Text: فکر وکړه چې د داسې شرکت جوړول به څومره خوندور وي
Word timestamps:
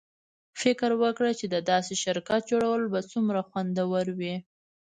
فکر 0.61 0.89
وکړه 1.01 1.31
چې 1.39 1.45
د 1.53 1.55
داسې 1.71 1.93
شرکت 2.03 2.41
جوړول 2.51 2.81
به 2.93 2.99
څومره 3.11 3.39
خوندور 3.49 4.05
وي 4.19 4.35